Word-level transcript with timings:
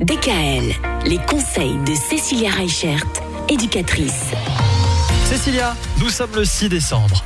DKL, 0.00 0.74
les 1.06 1.18
conseils 1.26 1.76
de 1.84 1.92
Cécilia 1.92 2.50
Reichert, 2.50 3.04
éducatrice. 3.48 4.30
Cécilia, 5.24 5.74
nous 6.00 6.10
sommes 6.10 6.34
le 6.34 6.44
6 6.44 6.68
décembre. 6.68 7.24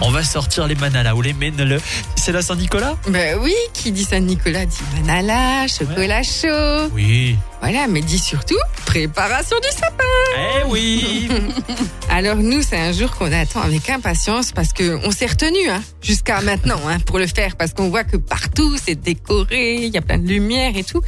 On 0.00 0.10
va 0.10 0.22
sortir 0.22 0.66
les 0.66 0.74
manala 0.74 1.14
ou 1.14 1.22
les 1.22 1.32
menele. 1.32 1.80
C'est 2.16 2.32
la 2.32 2.42
Saint-Nicolas 2.42 2.96
Ben 3.08 3.38
oui, 3.40 3.54
qui 3.72 3.92
dit 3.92 4.04
Saint-Nicolas 4.04 4.66
dit 4.66 4.78
manala, 4.96 5.66
chocolat 5.66 6.22
chaud. 6.22 6.90
Oui. 6.94 7.36
Voilà, 7.60 7.88
mais 7.88 8.00
dit 8.00 8.18
surtout 8.18 8.58
préparation 8.86 9.56
du 9.58 9.68
sapin. 9.68 10.04
Eh 10.36 10.64
oui 10.68 11.28
Alors 12.10 12.36
nous, 12.36 12.62
c'est 12.62 12.78
un 12.78 12.92
jour 12.92 13.10
qu'on 13.16 13.32
attend 13.32 13.60
avec 13.60 13.90
impatience 13.90 14.52
parce 14.52 14.72
que 14.72 14.98
on 15.04 15.10
s'est 15.10 15.26
retenu 15.26 15.68
hein, 15.68 15.82
jusqu'à 16.00 16.40
maintenant 16.40 16.80
hein, 16.86 16.98
pour 17.00 17.18
le 17.18 17.26
faire 17.26 17.56
parce 17.56 17.74
qu'on 17.74 17.90
voit 17.90 18.04
que 18.04 18.16
partout 18.16 18.76
c'est 18.82 18.94
décoré, 18.94 19.74
il 19.82 19.92
y 19.92 19.98
a 19.98 20.00
plein 20.00 20.18
de 20.18 20.26
lumière 20.26 20.76
et 20.76 20.84
tout. 20.84 21.02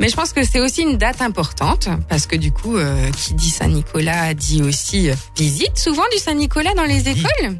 Mais 0.00 0.08
je 0.08 0.16
pense 0.16 0.32
que 0.32 0.44
c'est 0.44 0.60
aussi 0.60 0.82
une 0.82 0.96
date 0.96 1.22
importante 1.22 1.88
parce 2.08 2.26
que 2.26 2.36
du 2.36 2.50
coup, 2.50 2.76
euh, 2.76 3.10
qui 3.12 3.34
dit 3.34 3.50
Saint-Nicolas 3.50 4.34
dit 4.34 4.62
aussi 4.62 5.10
euh, 5.10 5.14
visite 5.36 5.78
souvent 5.78 6.04
du 6.12 6.18
Saint-Nicolas 6.18 6.43
dans 6.76 6.84
les 6.84 7.08
écoles. 7.08 7.58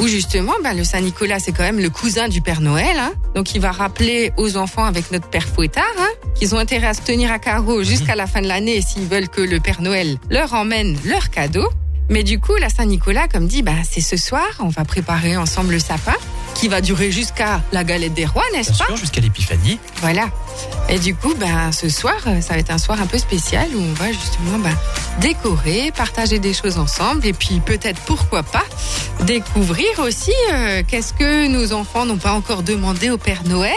Où 0.00 0.06
justement, 0.06 0.54
ben, 0.62 0.74
le 0.74 0.84
Saint-Nicolas, 0.84 1.38
c'est 1.38 1.52
quand 1.52 1.62
même 1.62 1.80
le 1.80 1.90
cousin 1.90 2.28
du 2.28 2.40
Père 2.40 2.60
Noël. 2.60 2.96
Hein. 2.98 3.12
Donc 3.34 3.54
il 3.54 3.60
va 3.60 3.70
rappeler 3.70 4.32
aux 4.36 4.56
enfants 4.56 4.84
avec 4.84 5.10
notre 5.10 5.28
Père 5.28 5.46
Fouettard 5.46 5.84
hein, 5.98 6.08
qu'ils 6.34 6.54
ont 6.54 6.58
intérêt 6.58 6.86
à 6.86 6.94
se 6.94 7.02
tenir 7.02 7.30
à 7.30 7.38
carreau 7.38 7.82
jusqu'à 7.82 8.14
la 8.14 8.26
fin 8.26 8.40
de 8.40 8.48
l'année 8.48 8.80
s'ils 8.80 9.06
veulent 9.06 9.28
que 9.28 9.42
le 9.42 9.60
Père 9.60 9.82
Noël 9.82 10.16
leur 10.30 10.54
emmène 10.54 10.96
leurs 11.04 11.30
cadeaux. 11.30 11.68
Mais 12.08 12.22
du 12.22 12.40
coup, 12.40 12.56
la 12.56 12.70
Saint-Nicolas, 12.70 13.28
comme 13.28 13.46
dit, 13.46 13.62
ben, 13.62 13.76
c'est 13.88 14.00
ce 14.00 14.16
soir, 14.16 14.48
on 14.60 14.68
va 14.68 14.84
préparer 14.84 15.36
ensemble 15.36 15.72
le 15.72 15.78
sapin 15.78 16.16
qui 16.60 16.68
va 16.68 16.82
durer 16.82 17.10
jusqu'à 17.10 17.62
la 17.72 17.84
galette 17.84 18.12
des 18.12 18.26
rois, 18.26 18.44
n'est-ce 18.52 18.76
pas 18.76 18.94
jusqu'à 18.94 19.22
l'épiphanie. 19.22 19.78
Voilà. 20.02 20.28
Et 20.90 20.98
du 20.98 21.14
coup, 21.14 21.34
ben, 21.34 21.72
ce 21.72 21.88
soir, 21.88 22.16
ça 22.22 22.52
va 22.52 22.58
être 22.58 22.70
un 22.70 22.76
soir 22.76 23.00
un 23.00 23.06
peu 23.06 23.16
spécial 23.16 23.66
où 23.74 23.80
on 23.80 23.94
va 23.94 24.12
justement 24.12 24.58
ben, 24.58 24.76
décorer, 25.22 25.90
partager 25.96 26.38
des 26.38 26.52
choses 26.52 26.76
ensemble 26.76 27.26
et 27.26 27.32
puis 27.32 27.60
peut-être, 27.64 27.98
pourquoi 28.02 28.42
pas, 28.42 28.64
découvrir 29.22 29.88
aussi 30.00 30.34
euh, 30.52 30.82
qu'est-ce 30.86 31.14
que 31.14 31.48
nos 31.48 31.72
enfants 31.72 32.04
n'ont 32.04 32.18
pas 32.18 32.32
encore 32.32 32.62
demandé 32.62 33.08
au 33.08 33.16
Père 33.16 33.42
Noël. 33.46 33.72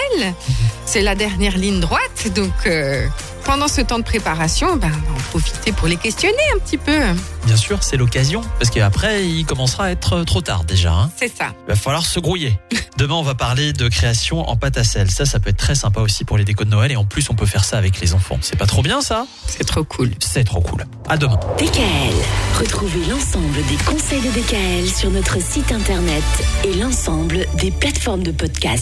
C'est 0.85 1.01
la 1.01 1.15
dernière 1.15 1.57
ligne 1.57 1.79
droite, 1.79 2.33
donc 2.35 2.51
euh, 2.65 3.07
pendant 3.45 3.67
ce 3.67 3.81
temps 3.81 3.99
de 3.99 4.03
préparation, 4.03 4.75
ben, 4.77 4.91
on 5.07 5.11
va 5.11 5.17
en 5.17 5.21
profiter 5.29 5.71
pour 5.71 5.87
les 5.87 5.97
questionner 5.97 6.37
un 6.55 6.59
petit 6.59 6.77
peu. 6.77 6.99
Bien 7.45 7.57
sûr, 7.57 7.83
c'est 7.83 7.97
l'occasion. 7.97 8.41
Parce 8.59 8.69
qu'après, 8.69 9.25
il 9.25 9.45
commencera 9.45 9.85
à 9.85 9.89
être 9.91 10.23
trop 10.23 10.41
tard 10.41 10.63
déjà. 10.63 10.93
hein. 10.93 11.11
C'est 11.17 11.35
ça. 11.35 11.53
Il 11.67 11.69
va 11.69 11.75
falloir 11.75 12.05
se 12.05 12.19
grouiller. 12.19 12.57
Demain, 12.97 13.15
on 13.15 13.23
va 13.23 13.35
parler 13.35 13.73
de 13.73 13.87
création 13.89 14.47
en 14.47 14.55
pâte 14.55 14.77
à 14.77 14.83
sel. 14.83 15.09
Ça, 15.11 15.25
ça 15.25 15.39
peut 15.39 15.49
être 15.49 15.57
très 15.57 15.75
sympa 15.75 15.99
aussi 16.01 16.23
pour 16.25 16.37
les 16.37 16.45
décos 16.45 16.63
de 16.63 16.69
Noël. 16.69 16.91
Et 16.91 16.95
en 16.95 17.05
plus, 17.05 17.29
on 17.29 17.33
peut 17.35 17.45
faire 17.45 17.63
ça 17.65 17.77
avec 17.77 17.99
les 17.99 18.13
enfants. 18.13 18.37
C'est 18.41 18.57
pas 18.57 18.65
trop 18.67 18.81
bien, 18.81 19.01
ça? 19.01 19.25
C'est 19.47 19.65
trop 19.65 19.83
cool. 19.83 20.11
C'est 20.19 20.43
trop 20.43 20.61
cool. 20.61 20.85
À 21.09 21.17
demain. 21.17 21.39
DKL. 21.57 22.13
Retrouvez 22.59 23.05
l'ensemble 23.09 23.55
des 23.67 23.77
conseils 23.83 24.21
de 24.21 24.29
DKL 24.29 24.87
sur 24.89 25.09
notre 25.11 25.41
site 25.41 25.71
internet 25.71 26.23
et 26.63 26.73
l'ensemble 26.75 27.45
des 27.55 27.71
plateformes 27.71 28.23
de 28.23 28.31
podcast. 28.31 28.81